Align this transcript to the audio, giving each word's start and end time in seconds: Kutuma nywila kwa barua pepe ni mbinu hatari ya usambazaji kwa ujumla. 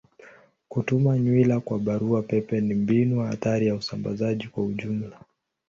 Kutuma 0.69 1.17
nywila 1.19 1.59
kwa 1.59 1.79
barua 1.79 2.21
pepe 2.23 2.61
ni 2.61 2.73
mbinu 2.73 3.19
hatari 3.19 3.67
ya 3.67 3.75
usambazaji 3.75 4.47
kwa 4.47 4.63
ujumla. 4.63 5.17